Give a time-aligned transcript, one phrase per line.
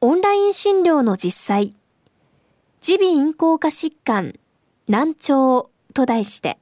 [0.00, 1.74] オンライン診療の実際
[2.86, 4.34] 耳鼻咽喉科疾患
[4.86, 6.56] 難聴と題して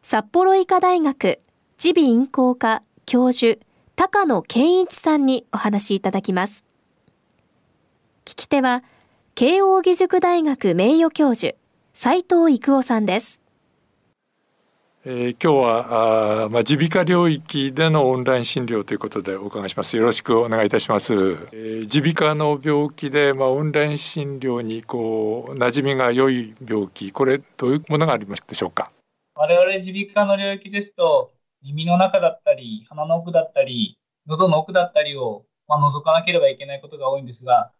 [0.00, 1.40] 札幌医科大学
[1.84, 3.58] 耳鼻咽喉科教授
[3.96, 6.64] 高野健一さんにお話しいただきます。
[8.24, 8.84] 聞き手は
[9.34, 11.56] 慶應義塾大学名誉教授
[11.92, 13.39] 斉藤育夫さんです。
[15.02, 19.96] えー、今日はあ、まあ、耳鼻科領域でのオンライン診療ということでお伺いします。
[19.96, 21.14] よろしくお願いいたします。
[21.14, 28.92] えー、耳鼻科の病気で、まあ、オンライン診療にこう馴染みが良い病気、これどういうものがありますでしょうか？
[29.36, 37.72] 我々耳鼻科の領域ですと、耳の中だったり、鼻の奥だったり、喉の奥だったりを、まあ、覗かなければいけないことが多いんですが、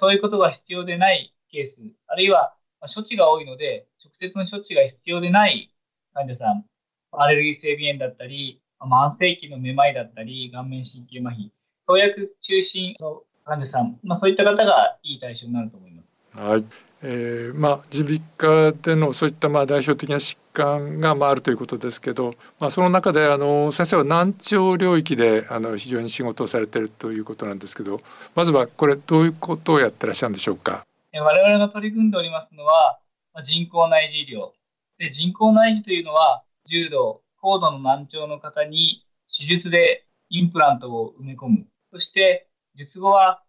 [0.00, 2.56] そういうことが必要でないケース、あるいは
[2.92, 5.70] 処置が多いので、直接の処置が必要でない
[6.14, 6.64] 患者さん、
[7.12, 11.50] アレルギー性鼻炎だったり、慢性期のめまいだったり、顔面神経麻痺、
[11.86, 16.38] 投薬中心の患者さん、まあ、そういった方がいい対象になると思います。
[16.38, 16.64] はい。
[17.06, 28.00] えーまあ、耳鼻科でのそういったまあ代表的な疾患がまああるということですけど、まあ、その中であの先生は難聴領域であの非常に仕事をされているということなんですけど
[28.34, 30.86] まずはこれどういうことをやってらっしゃるんでしょうか？
[31.12, 32.98] 我々が取り組んでおりますのは
[33.46, 34.52] 人工内耳医療
[34.98, 39.04] で人工内耳というのは重度、高度の難聴の方に
[39.38, 41.66] 手術でインプラントを埋め込む。
[41.92, 43.42] そして、術後は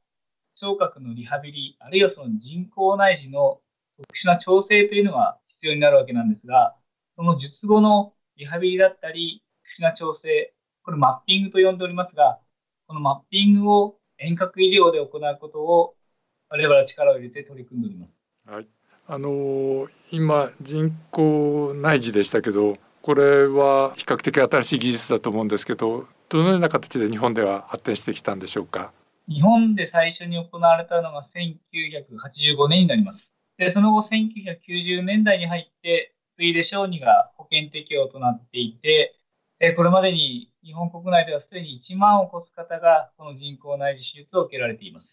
[0.59, 3.62] 聴覚のリハビリ、あるいはその人工内耳の
[3.97, 6.75] 特殊な調整というのが必要になるわけなんですが、
[7.16, 10.53] その術後のリハビリだったり、特殊な調整、
[10.84, 12.40] これマッピングと呼んでおりますが、
[12.88, 15.96] このマッピングを遠隔医療で行うことを
[16.50, 18.12] 我々は力を入れて取り組んでおります。
[18.50, 18.68] はい。
[19.08, 22.74] あの今人工内耳でしたけど
[23.04, 28.92] これは比較的新しい技術だと思うんですけどどのような形で日本では発展してきたんでしょうか？
[29.28, 33.20] 日本で最初に行われたのが1985年になります。
[33.60, 39.16] でその後1990年代に入って水で小児が保険適用となっていて
[39.78, 45.06] これまでに日本国内ではすでに1万を超す方がこの人工内耳手術を受けられています。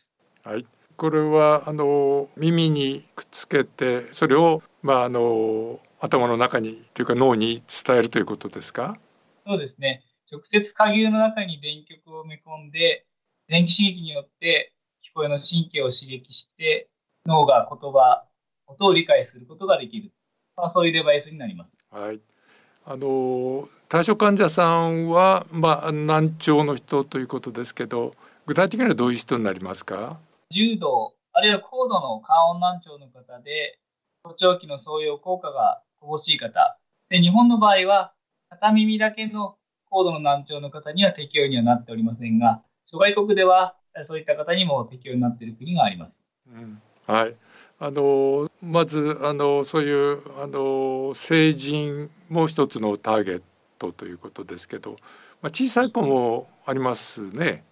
[0.45, 0.67] はい、
[0.97, 3.05] これはあの耳に
[3.53, 8.95] けてそれをまああの頭の中にというか脳に伝えるということですか？
[9.47, 10.03] そうですね。
[10.31, 13.05] 直接下牛の中に電極を埋め込んで、
[13.49, 14.73] 電気刺激によって
[15.05, 16.89] 聞こえの神経を刺激して、
[17.27, 18.25] 脳が言葉、
[18.67, 20.11] 音を理解することができる。
[20.57, 21.71] まあ、そういうデバイスになります。
[21.95, 22.21] はい。
[22.85, 28.13] あの対象患者さんは、まあ、難聴の人ということですけど
[28.45, 30.19] 具体的にはどういう人になりますか？
[30.51, 33.79] 重度あるいは高度の肝音難聴の方で
[34.23, 36.79] 補聴器の創用効果が乏しい方。
[37.09, 38.13] で、日本の場合は、
[38.49, 39.57] 片耳だけの
[39.91, 43.77] 高度の難聴の方には適用にはなっておりませんが、諸外国では
[44.07, 46.13] そういった方にも適用になっている国があります。
[46.49, 47.35] うん、はい。
[47.79, 53.43] あのまずあのそういうあの成人も一つのターゲッ
[53.79, 54.93] トということですけど、
[55.41, 57.65] まあ、小さい子もありますね。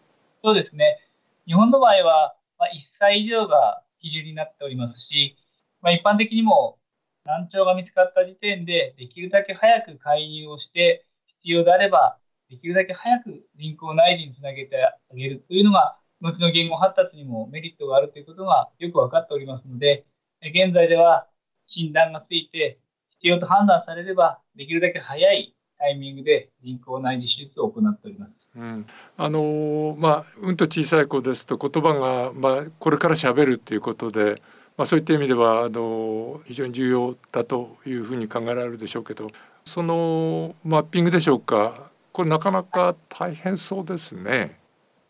[0.43, 0.99] そうですね。
[1.47, 5.35] 日本の場合は、まあ、1歳以上が基準になっておりますし、
[5.81, 6.79] まあ、一般的にも
[7.25, 11.07] 難聴が見つかった時点で、できるだけ早く介入をして、
[11.43, 12.19] 必要であれば、
[12.51, 20.05] できるだけ早く人工内耳につなげてあげるというのが、後の言語発達にもメリットがあるということがよく分かっておりますので、
[20.43, 21.29] 現在では
[21.67, 22.79] 診断がついて、
[23.21, 28.40] 必要と判断されれば、できるだけ早いタイミングで人工内耳手術を行っております。
[28.57, 28.87] うん、
[29.17, 34.43] あのまあうんと小さい子ですと言葉がまあこれから喋るっていうことで
[34.81, 39.27] まあ、そういった意味ではあの非常に重要だというふうに考えられるでしょうけど
[39.63, 44.59] そのマッピングでしょうかこれなかなか大変そうですね。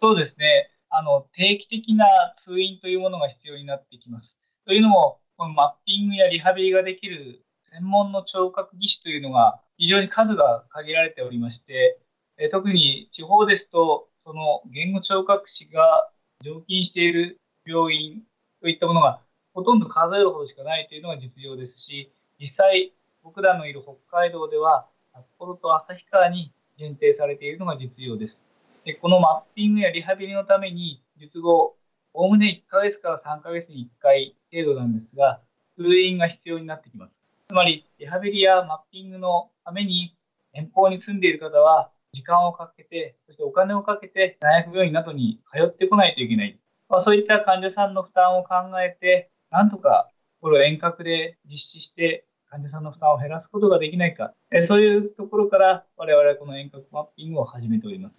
[0.03, 2.05] そうですねあの定期的な
[2.45, 4.35] 通院というものが必要になってきます。
[4.67, 12.01] というのもこのマッピングやリハビリができる専門の聴覚技師というのが非常に数が限られておりまして、
[12.41, 16.11] え特に地方ですとその言語聴覚士が
[16.43, 18.23] 常勤している病院
[18.61, 19.21] といったものが
[19.53, 22.11] ほとんど数えるほどしかないというのが実情ですし、
[22.41, 22.93] 実際、
[23.23, 28.37] 僕らのいる北海道では、札幌と旭川に限定されているのが実情です。
[28.85, 31.77] でこのマッピングやリハビリのために術後、
[32.15, 35.41] おおむね1ヶ月から3ヶ月に1回程度なんですが、
[35.77, 37.13] 通院が必要になってきます。
[37.49, 40.17] つまり、リハビリやマッピングのために
[40.55, 46.59] 遠方に住んでいる方は、時間をかけて、そしてお金をかけて、大学病院などに通ってこないといけない。
[46.89, 50.11] まあ、そういった患者さんの負担を考えて、なんとか
[50.41, 58.15] これを遠隔で実施して、患者さんの負担を減らすことができないか、えそういうところから我々はこの遠隔マッピングを始めております。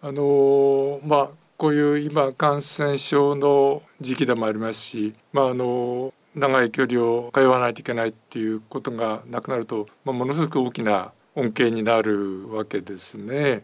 [0.00, 1.28] あのまあ
[1.58, 13.62] こういう今感染症の時期でもありますし、まああの長い距離を通わないといけないっていうことがなくなると、まあ、ものすごく大きな恩恵になるわけですね。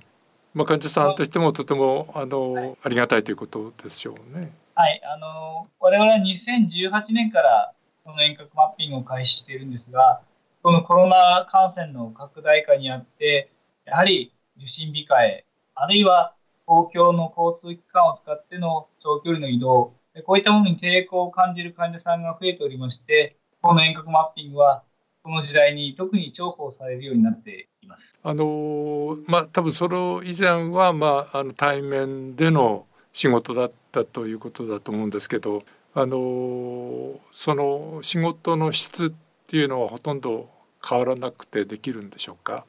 [0.54, 4.52] まあ、患者さんとしてもとてもあの、はい、ありがたいということでしょうね。
[4.76, 7.72] はい、あの我々は2018年から
[8.04, 10.20] この遠隔マッピングを開始しているんですが、
[10.62, 13.50] このコロナ感染の拡大化にあって、
[13.86, 15.44] やはり受診控え、
[15.74, 16.34] あるいは
[16.66, 19.92] 公共の交通機関を使っての長距離の移動、
[20.24, 24.84] こういったものに抵抗を感じる患者さんが増えておりまして、この遠隔マッピングは
[25.24, 28.02] この時代に特に重宝されるようになっています。
[28.22, 35.62] あのまあ多分その以前はまああの対面での仕事だったということだと思うんですけど、
[35.94, 39.12] あのその仕事の質っ
[39.46, 40.50] ていうのはほとんど
[40.86, 42.66] 変わらなくてできるんでしょうか？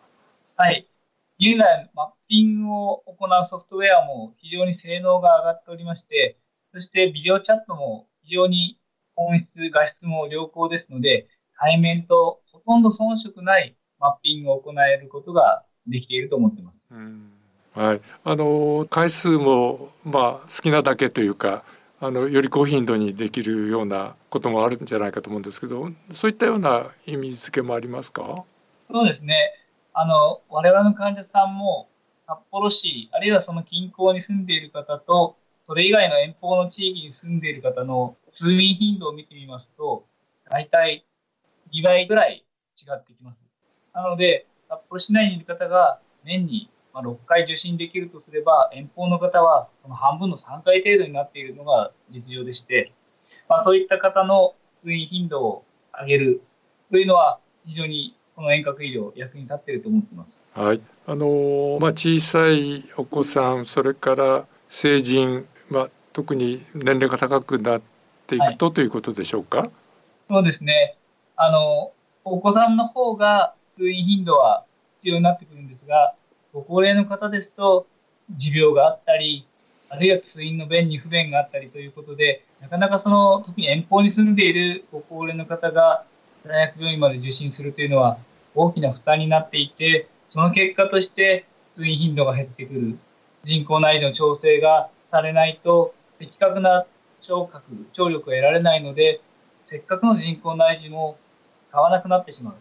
[0.56, 0.88] はい。
[1.38, 6.38] 現在マッピングを行うソフトウェアも非常に性能が上がっておりまして、
[6.74, 8.80] そしてビデオチャットも非常に
[9.18, 16.76] 音質、画質も良好ですので、対面とほとんど遜色ないマッピングを行えることができていると思っています。
[17.80, 21.64] はい、あの回数もまあ好きなだけというか
[22.00, 28.46] あのより高頻度にできるようなこともあるんじゃないかと思うんですけどそういったような意味付けもありますか？
[28.90, 29.36] そうですね。
[29.94, 31.90] あの我々の患者さんも
[32.28, 40.06] 札幌市あるいはその近郊に住んでいる方とそれ以外の遠方の地域に住んでいる方の通院頻度を見てみますと
[40.50, 41.06] 大体
[41.74, 42.46] 2倍ぐらい
[42.86, 43.38] 違ってきます。
[43.94, 52.94] なので、札幌市内にいる方が年に6回受診できるとすれば、遠方の方はその半分の3回程度になっているのが実情でして、
[53.50, 54.54] まあ、そういった方の
[54.84, 55.66] 通院頻度を
[56.00, 56.42] 上げる
[56.92, 60.60] というのは、非常にこの遠隔医療、役に立っていると思っています。
[60.60, 67.82] はいあのまあ、小さいお子さん、それから成人、まあ、特に年齢が高くなっ
[68.26, 69.68] ていくと、はい、ということでしょうか？
[70.30, 70.98] そうですね
[71.36, 71.92] あの
[72.28, 74.66] お子さんの方が通院頻度は
[75.04, 76.16] 必要になってくるんですが、
[76.54, 77.86] ご高齢の方ですと、
[78.32, 79.48] 持病があったり、
[79.90, 86.04] あるいは通院の便に不便があったりということで、なかなかその、特に遠方に住んでいるご高齢の方が
[86.44, 88.18] 大学病院まで受診するというのは
[88.56, 91.46] 大きな負担になっていて、その結果として
[91.76, 92.98] 通院頻度が減ってくる。
[93.44, 96.88] 人口内での調整がされないと、的確な
[97.22, 97.64] 聴覚、
[97.94, 99.22] 聴力が得られないので、
[99.70, 101.20] せっかくの人工内耳も
[101.76, 102.54] 買わなくなってしまう。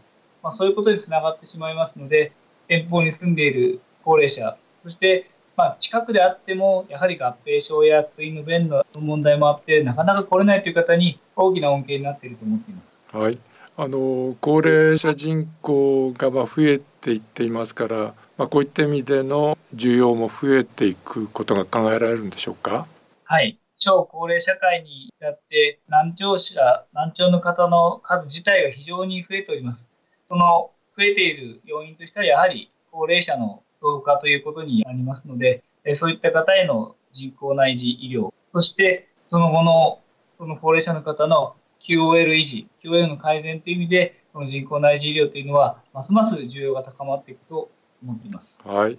[0.42, 2.32] まあ、そういうことにつながってしまいますので、
[2.68, 13.16] 遠方に住んでいる高齢者、そして、まあ、近くであっても、やはり合併症や通院の便の問題もあって、なかなか来れないという方に大きな恩恵になっていると思っています。
[13.16, 13.38] はい
[13.76, 22.86] あの高齢者人口がまあ増えていっていますから、まあ、こういった意味での需要も増えていくことが考えられるんでしょうか？
[23.24, 29.80] はい超高齢社会に至って、難聴者、難聴の方の数自体が非常に増えております。
[30.28, 35.62] その増えている要因としては、やはり高齢者の増加ということになりますので、
[36.00, 40.00] そういった方への人工内耳医療、そしてその後の
[40.38, 47.70] その高齢者の方の QOL 維持、QOL の改善という意味で、この人工内耳医療というのは、ますます需要が高まっていくと
[48.02, 48.68] 思っています。
[48.68, 48.98] はい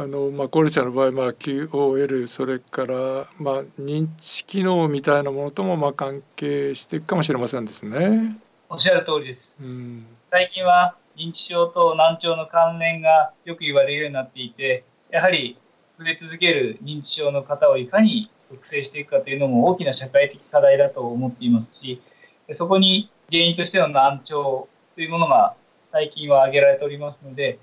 [0.00, 8.38] あのまあ、高齢者の場合、まあ、QOL それから、まあ、認知機能みたいなものともまあ関係していくかもしれませんですね。
[8.68, 9.40] おっしゃる通りです。
[9.60, 15.58] うん、最近は認知症と難聴の関連がよく言われるようになっていて、やはり
[15.98, 22.00] 増え続ける認知症の方をいかに抑制していくかというのも大きな社会的課題だと思っていますし、
[22.56, 25.56] そこに原因としての難聴というものが
[25.90, 27.58] 最近は挙げられておりますので、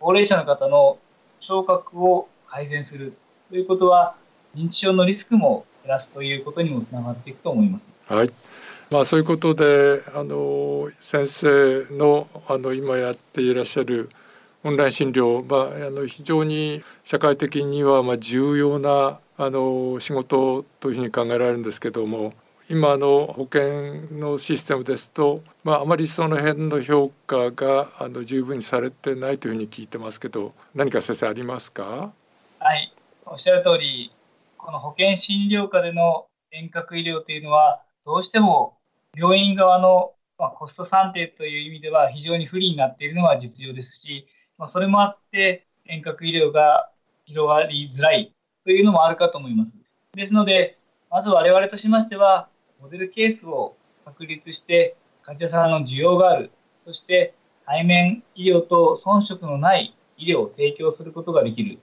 [0.00, 0.98] 高齢者の方の
[1.46, 3.14] 聴覚を改善する
[3.50, 4.14] ということは、
[4.54, 8.12] 認知症のリスクも減らすということにもつながっていくと思います。
[8.12, 8.30] はい。
[8.90, 14.08] まあそういうことで、あの先生のあの今やっていらっしゃる
[14.64, 22.32] オンライン診療、まあ、あの非常に社会的にはまあ重要なあの仕事というふうに考えられるんですけども
[22.70, 32.12] 今の保険のシステムですと、まあ、あまりその辺の評価があの十分にされてないというふうに聞いてますけど何か先生ありますか？
[32.60, 32.92] はい
[33.24, 34.12] おっしゃる通り
[34.58, 38.76] この保険診療科での遠隔医療というのは、どうしても
[39.16, 40.12] 病院側の
[40.58, 44.26] コスト算定という意味では非常に不利になっているのは実情ですし、
[44.58, 46.90] まそれもあって遠隔医療が
[47.24, 48.34] 広がりづらい
[48.64, 49.70] というのもあるかと思います。
[50.14, 50.76] ですので、
[51.10, 52.48] まず我々としましては、
[52.80, 56.50] モデルケースを確立して、患者さんの需要がある、
[56.86, 57.34] そして
[57.66, 61.78] 対面医療と遜色のない医療を提供することができる、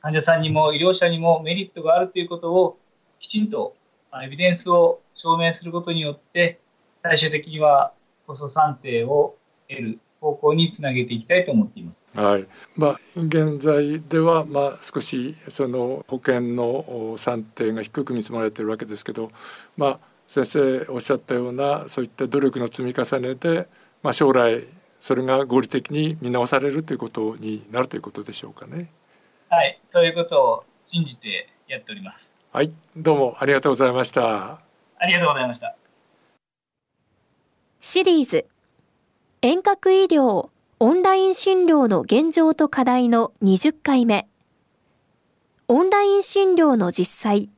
[0.00, 2.78] 患者さんにも医療者にもメリットがあるということを
[3.20, 3.74] きちんと
[4.24, 6.60] エビデンスを証明することによって、
[7.02, 7.92] 最終的には
[8.26, 9.36] コスト算定を
[9.68, 12.18] 得る方向につなげていきたいと思っています。
[12.18, 12.46] はい。
[12.76, 19.28] まあ、現在では、まあ、少しその保険の算定が低く見積もれているわけですけど、
[19.76, 23.68] まあ、先生おっしゃったようなそういった努力の積み重ねで、
[24.02, 24.64] まあ、将来
[25.00, 28.90] それが合理的に見直されるということになるということでしょうかね。
[29.48, 32.26] はい、そういうことを信じてやっております。
[32.52, 34.60] はい、どうもありがとうございました。
[34.98, 35.76] ありがとうございました。
[37.78, 38.46] シリーズ
[39.42, 44.28] 遠隔医療オンライン診療の現状と課題の20回目。
[45.68, 47.48] オンライン診療の実際、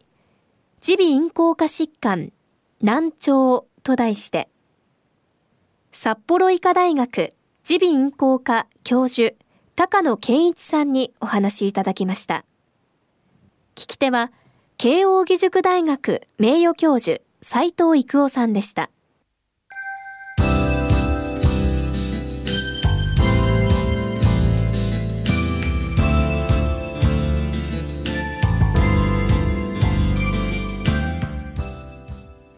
[0.87, 2.33] 耳鼻咽喉科疾患、
[2.81, 4.49] 難聴と題して、
[5.91, 7.31] 札幌医科大学
[7.69, 9.35] 耳鼻咽喉科教授、
[9.75, 12.45] 高野健一さんにお話しいただきました。
[13.75, 14.31] 聞き手は、
[14.77, 18.91] 慶應義塾大学名誉教授、斎藤育夫さんでした。